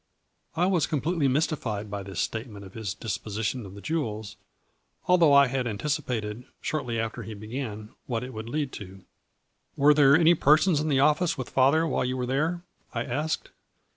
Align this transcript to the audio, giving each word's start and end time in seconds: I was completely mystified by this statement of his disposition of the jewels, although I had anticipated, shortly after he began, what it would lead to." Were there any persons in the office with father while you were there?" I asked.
I 0.55 0.65
was 0.65 0.87
completely 0.87 1.27
mystified 1.27 1.91
by 1.91 2.01
this 2.01 2.19
statement 2.19 2.65
of 2.65 2.73
his 2.73 2.95
disposition 2.95 3.67
of 3.67 3.75
the 3.75 3.81
jewels, 3.81 4.35
although 5.07 5.31
I 5.31 5.45
had 5.45 5.67
anticipated, 5.67 6.43
shortly 6.59 6.99
after 6.99 7.21
he 7.21 7.35
began, 7.35 7.89
what 8.07 8.23
it 8.23 8.33
would 8.33 8.49
lead 8.49 8.71
to." 8.73 9.03
Were 9.77 9.93
there 9.93 10.17
any 10.17 10.33
persons 10.33 10.79
in 10.79 10.87
the 10.87 10.99
office 11.01 11.37
with 11.37 11.51
father 11.51 11.85
while 11.85 12.03
you 12.03 12.17
were 12.17 12.25
there?" 12.25 12.63
I 12.95 13.03
asked. 13.03 13.51